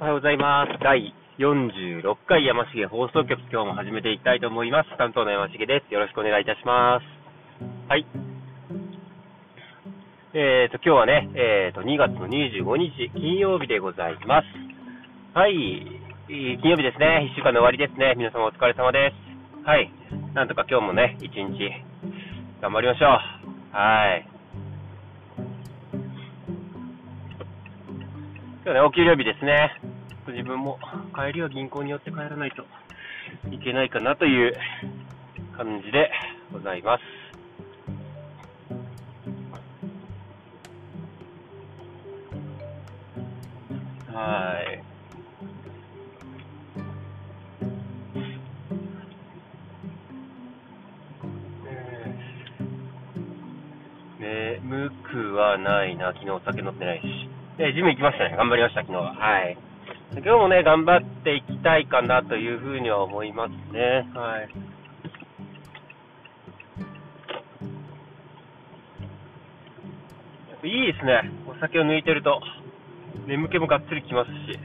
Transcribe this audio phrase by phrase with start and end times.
[0.00, 0.82] おはようございます。
[0.82, 4.96] 第46回山重放送局、今日も始めていきたいと思います。
[4.96, 5.92] 担当の山重です。
[5.92, 7.04] よろしくお願いいたします。
[7.86, 8.06] はい。
[10.32, 14.46] えーと、今日はね、えーと、2月の25日、金曜日でございます。
[15.36, 15.52] はい。
[16.28, 17.28] 金曜日ですね。
[17.34, 18.14] 1週間の終わりですね。
[18.16, 19.68] 皆様お疲れ様です。
[19.68, 19.92] はい。
[20.32, 21.70] なんとか今日もね、1日、
[22.62, 23.20] 頑張りましょ
[23.72, 23.76] う。
[23.76, 24.26] はい。
[28.64, 29.89] 今日ね、お給料日ですね。
[30.30, 30.78] 自分も
[31.14, 32.64] 帰りは銀行に寄って帰らないと
[33.50, 34.52] いけないかなという
[35.56, 36.10] 感じで
[36.52, 37.02] ございます。
[44.14, 44.82] はい。
[54.20, 57.28] 眠くはないな、昨日お酒飲ってないし。
[57.56, 58.36] で、ジム行きましたね。
[58.36, 59.14] 頑張りました、昨日は。
[59.14, 59.69] はい。
[60.12, 64.08] 今日もね、頑張っていきたいかなというふうには思いますね。
[64.12, 64.40] は
[70.64, 70.68] い。
[70.68, 71.30] いいですね。
[71.46, 72.40] お酒を抜いてると、
[73.26, 74.58] 眠気もがっつりきますし。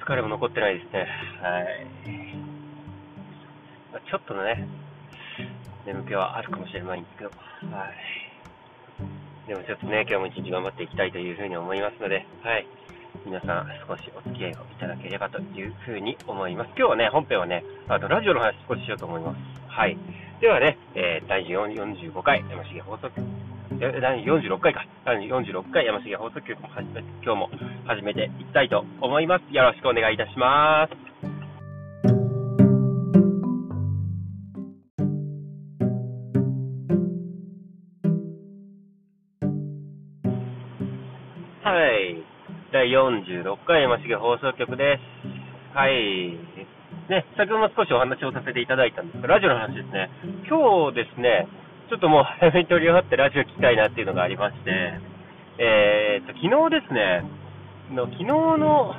[0.00, 1.06] 疲れも残ってないですね。
[1.40, 1.86] はい。
[4.10, 4.66] ちょっとね、
[5.86, 7.30] 眠気はあるかもしれないんですけど、
[7.74, 8.19] はい。
[9.50, 12.64] でもちょっとね、今日も一日頑張っていきたいというふうに思いますので、はい。
[13.26, 16.68] 皆さん少しお付き合いをいただければというふうに思います。
[16.78, 19.38] 今日はね、本編はね、あとラジオの話少ししようと思います。
[19.66, 19.98] はい。
[20.40, 27.50] ではね、えー、第45回山重放送局、第46回か、第46回山重放送局も始め、今日も
[27.86, 29.52] 始めていきたいと思います。
[29.52, 31.29] よろしくお願いいたします。
[43.08, 45.76] 46回山重放送局です。
[45.76, 46.36] はい。
[47.08, 50.10] ね、先ほども少しお話をさせていただいたんですが、ラジオの話ですね。
[50.48, 51.48] 今日ですね、
[51.88, 54.70] ちょっともう早めに取り終わってラジオ聞きたいなっていうのがありまして、
[55.58, 57.24] えーと、昨日ですね、
[57.90, 58.94] の昨日の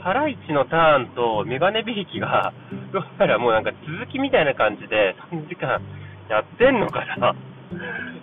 [0.00, 2.52] ハライチのターンとメガネビーキが、
[2.92, 5.80] どうやらもうなんか続きみたいな感じで3時間
[6.28, 7.34] やってんのかな。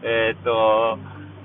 [0.02, 0.98] えっと、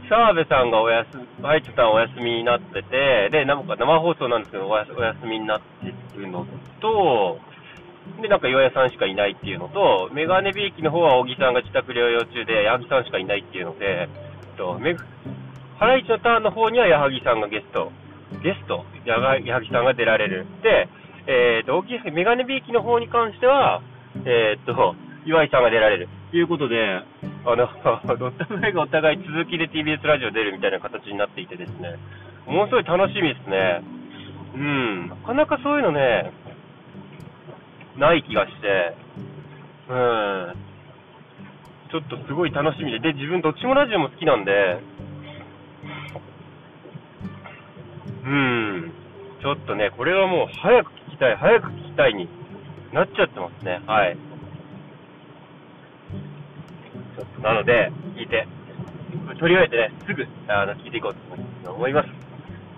[0.09, 6.47] 澤部さんがおやす、ハイチさんお休みになってて、で、なんか生放送なんですけどおやお休みになってるの
[6.81, 7.39] と、
[8.21, 14.09] で、なんか岩屋さんしかいないっていうのと、メガネビーキの方は小木さんが自宅療養中で、矢作さんしかいないっていうので、
[14.57, 14.97] とメ
[15.79, 17.91] ハライチのターンの方には矢作さんがゲスト、
[18.43, 20.47] ゲスト、矢作さんが出られる。
[20.63, 20.89] で、
[21.27, 23.83] えっ、と、大きいメガネビーキの方に関しては、
[24.25, 26.09] えっ、と、岩井さんが出られる。
[26.31, 27.01] ということで、
[27.45, 27.67] あの、
[28.17, 31.99] ロッタブレがお互い続きで TBS ラジオ出るみたいな形になっていてですね、
[32.47, 33.83] ものすごい楽しみですね。
[34.55, 36.33] うん、なかなかそういうのね、
[37.99, 38.95] ない気がして、
[39.89, 40.55] うん、
[41.91, 44.79] ちょっとすごい楽しみで、で、自分どっちもラジオも好きなんで、
[48.25, 48.93] うん、
[49.41, 52.29] ちょっとね、これはもう早く聞きたい、早く聞きたいに
[52.93, 53.81] なっちゃってますね。
[53.87, 54.32] はい。
[57.43, 58.47] なので、聞いて、
[59.39, 61.15] とりあえずね、すぐあの聞いていこう
[61.65, 62.09] と思います。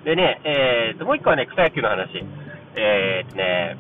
[0.05, 2.25] でね、えーと、もう一個はね、草野球の話。
[2.77, 3.77] えーとね、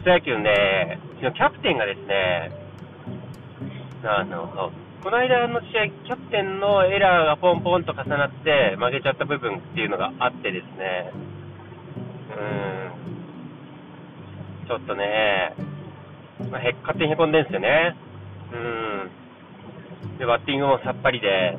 [0.00, 2.50] 草野球のね、うちのキャプテンがですね、
[4.04, 11.12] あの、この間の試合、キャプテンのエラーがポンポンと重なって曲げちゃった部分っていうのがあってですね、
[12.30, 15.54] うーん、ちょっとね、
[16.50, 17.96] まあ、へ勝手にへこんでるんですよね。
[18.52, 19.10] うん。
[20.18, 21.56] で、バッティングもさっぱりで、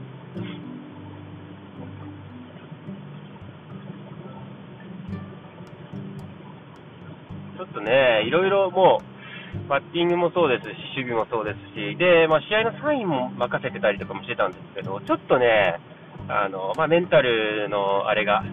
[7.58, 15.80] ちょっとね、いろいろもう、バッティングもそうですし、守備もそうですし、で、まあ、試合のサインも任せてたりとかもしてたんですけど、ちょっとね、
[16.28, 18.44] あの、まあ、メンタルのあれが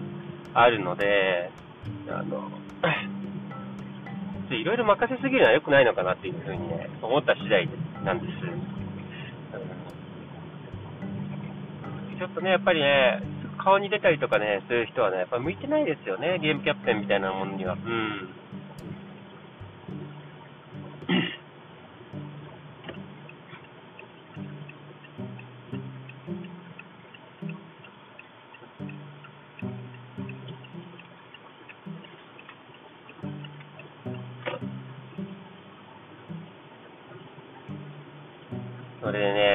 [0.53, 1.51] あるので、
[2.09, 2.49] あの、
[4.55, 7.67] いろいろ任せすぎるのは良くないのかなっていうふうにね、思った次第
[8.03, 8.80] なんです。
[12.21, 13.17] ちょっとね、やっぱりね、
[13.57, 17.73] 顔に出たりとかね、そういう人はね、やっぱ向いてないですよね、ゲームキャプテンみたいなものには。
[17.73, 18.29] うん。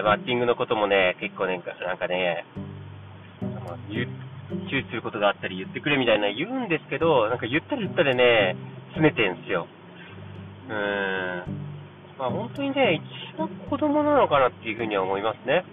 [0.07, 2.47] バッティングのこともね、結構ね、なんかね、
[3.91, 4.07] 言
[4.71, 8.55] 注意することがあったり言ってくれみたいな言うんですけど、なんか言ったら言ったでね、
[8.95, 9.67] 詰めてんすよ。
[10.69, 10.79] うーん。
[12.23, 13.03] まあ本当にね、
[13.35, 15.65] 一番子供なのかなっていうふうには思いますね。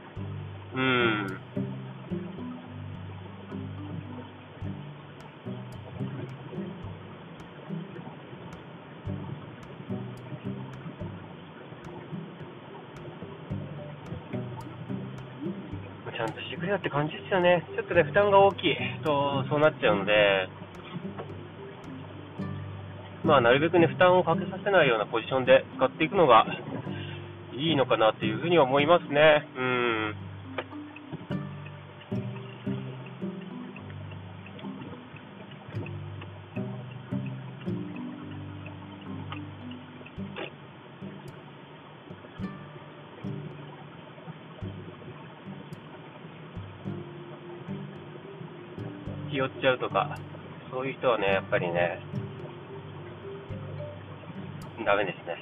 [0.74, 1.38] うん。
[16.24, 17.64] ゃんとしてくれよって感じですよね。
[17.76, 20.48] ちょっとね、負担が大きいと、そうなっちゃうので、
[23.24, 26.46] まあ、なるべくね、負担をかけさせないようなポジションで使っていくのが
[27.56, 29.48] いいのかなっていうふうに思いますね。
[29.56, 29.93] うん。
[49.34, 50.16] 気負っちゃうとか、
[50.70, 52.00] そういう人はね、やっぱりね、
[54.86, 55.38] ダメですね。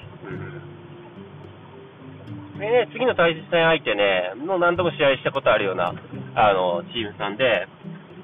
[2.54, 2.58] うん。
[2.58, 5.94] でね、次の対戦相手ね、もう何度も試合したことあるような、
[6.34, 7.68] あの、チームさんで、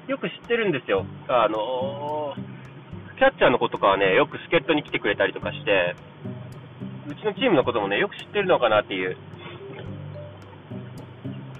[0.07, 1.05] よく知ってるんですよ。
[1.27, 2.33] あの
[3.19, 5.95] キャッチャーの子とかはね、よく助っ人に来てくれたりとかして、
[7.07, 9.17] うちのチームのこともね、よく知ってるのかなっていう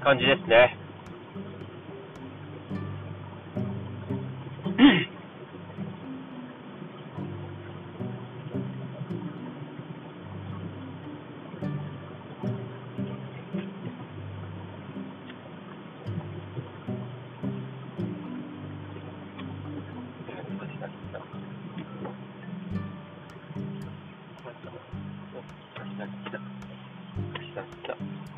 [0.02, 0.78] 感じですね。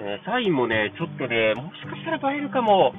[0.04, 2.92] えサインもね、ちょっとね、もしかしたら映えるかも。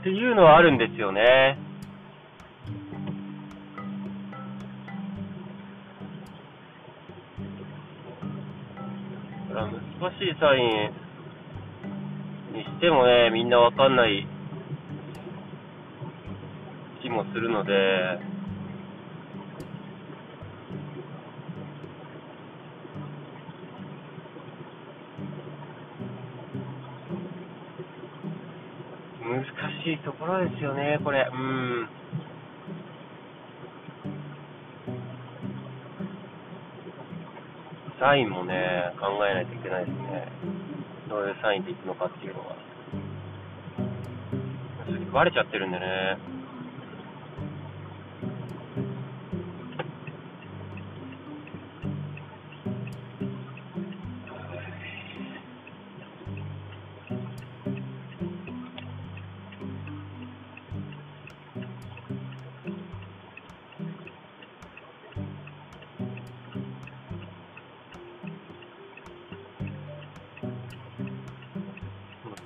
[0.00, 1.56] っていうのはあるんですよね。
[9.54, 10.90] 難しいサイ
[12.52, 14.26] ンにしてもね、みんなわかんない
[17.02, 18.35] 気もするので、
[29.26, 29.44] 難
[29.82, 31.28] しいところですよね、これ。
[31.32, 31.88] うん。
[37.98, 40.28] サインもね、考えないといけないですね。
[41.08, 42.56] どういうサインでいくのかっていうのは。
[45.12, 46.35] バレちゃってるんでね。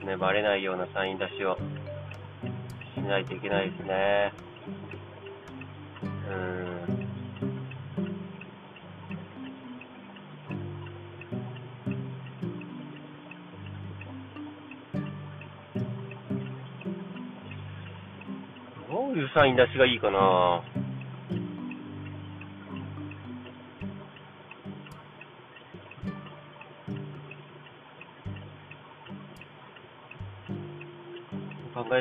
[0.05, 1.57] ね、バレないようなサイン出しを
[2.95, 4.33] しないといけないですね。
[6.03, 7.09] うん。
[18.91, 20.80] どういうサイン出しがいいかな？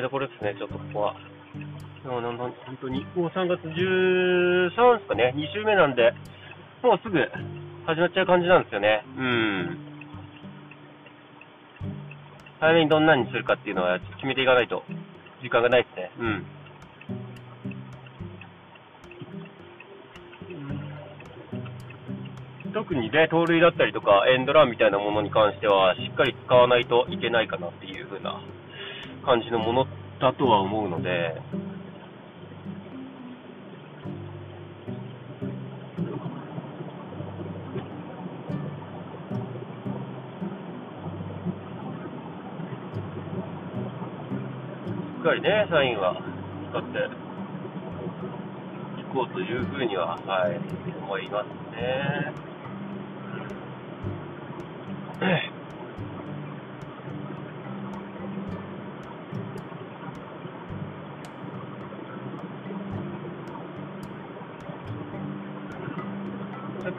[0.00, 1.14] えどころですね、ちょっとここは。
[2.04, 6.14] なん本当に、もう3月13ですかね、2週目なんで、
[6.82, 7.18] もうすぐ
[7.84, 9.04] 始まっちゃう感じなんですよね。
[9.18, 9.78] うん。
[12.60, 14.82] 早めにどんなにするかっていうのは決めていかないと、
[15.42, 16.10] 時間がないですね。
[16.18, 16.46] うん。
[22.72, 28.40] 特にね、盗塁だったりとか、エンドランみたいなものに関しては、しっかり使わないといけないかなっていう風な
[29.24, 29.86] 感じのもの
[30.18, 31.40] だとは思うので、
[45.20, 46.16] しっかりね、サインは
[46.70, 46.98] 使って
[49.00, 50.58] いこうというふうには、はい、
[51.02, 51.46] 思います
[51.76, 52.32] ね。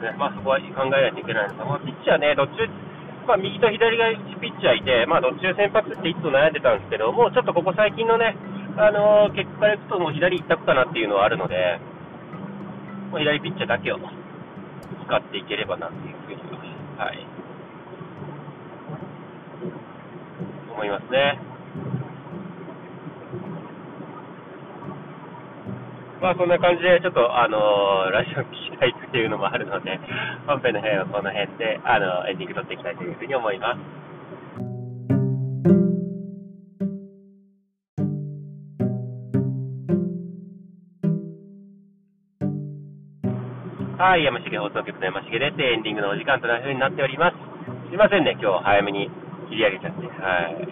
[0.02, 2.66] ね、まあ、そこは考えないといけないので、まあ、ピッチャーね、どっち
[3.26, 4.10] まあ、右と左が
[4.42, 8.34] ピッチャーいて、まあ、どっちが先発っていつも悩んでたんですけど、もうちょっとここ最近のね、
[8.76, 11.78] あのー、結果からいくと、もう左一択かなっていうのはあるので、
[13.14, 17.22] もう左ピッチャーだけを使っていければなっていうふうに、はい、
[20.72, 21.51] 思いますね。
[26.22, 27.58] まあそんな感じで、ちょっとあの、
[28.14, 29.98] ラジオ聞きたいっていうのもあるので、
[30.46, 33.82] 本編の辺はこの辺で、あの、エンディング撮っていきたいというふうに思います。
[43.98, 45.60] はい、山重放送局の山重です。
[45.60, 47.36] エンディングのお時間というふうになっております。
[47.90, 49.10] すいませんね、今日早めに
[49.50, 50.06] 切り上げちゃって。
[50.06, 50.68] はい。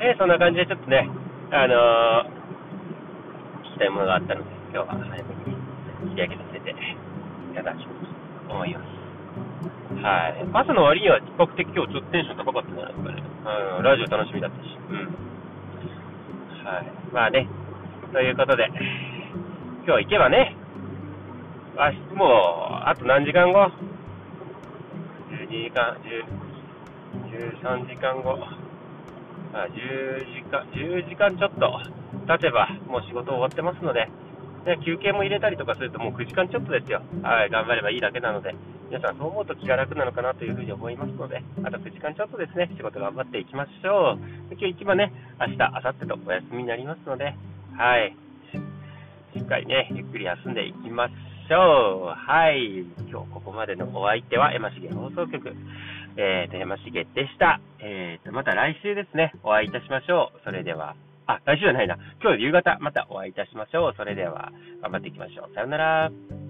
[0.00, 1.06] えそんな感じでちょっとね、
[1.52, 2.35] あのー
[3.76, 5.52] きたいものがあったので、今日は早めに
[6.08, 6.74] 切り上げさせてい
[7.54, 8.08] ただきます
[8.48, 8.88] 思います。
[10.00, 10.48] はい。
[10.64, 13.22] 朝の割には比較的今日ちょっとテンション高かったんじゃないですかね。
[13.76, 14.68] うん、ラジオ楽しみだったし。
[14.88, 15.12] うん。
[16.64, 16.88] はい。
[17.12, 17.48] まあね、
[18.12, 18.64] ということで、
[19.84, 20.56] 今日行けばね、
[21.76, 23.68] あもう、あと何時間後
[25.52, 28.40] ?12 時間、10、13時間後。
[29.52, 31.80] あ10時間、10時間ちょっと
[32.26, 34.10] 経てば、もう仕事終わってますので、
[34.66, 37.00] ね、休憩も入れたりとかするともう9時間ちょっとですよ。
[37.22, 38.54] はい、頑張ればいいだけなので、
[38.90, 44.54] 皆さんそう思うと気が楽なのかなというふうに思いますので、あと9時間ちょっとですね、仕事頑張っていきましょう。
[44.58, 47.34] 今日一番ね、明日、明後日とお休みになりますので、
[47.78, 48.16] はい、
[49.36, 52.14] しっかりね、ゆっくり休んでいきましょう。
[52.14, 55.54] はい、今日ここまでのお相手は山重放送局。
[56.16, 57.60] えーと、山重でした。
[57.78, 60.40] えーと、また来週ですね、お会いいたしましょう。
[60.44, 60.96] それでは。
[61.26, 61.96] あ、来週じゃないな。
[62.22, 63.94] 今日夕方またお会いいたしましょう。
[63.96, 64.52] それでは、
[64.82, 65.54] 頑張っていきましょう。
[65.54, 66.45] さよなら。